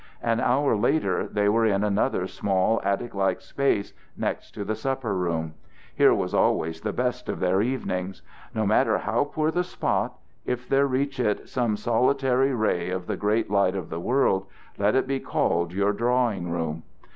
[0.23, 5.13] An hour later they were in another small attic like space next to the supper
[5.15, 5.53] room.
[5.93, 8.15] Here was always the best of their evening.
[8.55, 13.15] No matter how poor the spot, if there reach it some solitary ray of the
[13.15, 14.47] great light of the world,
[14.79, 16.81] let it be called your drawing room.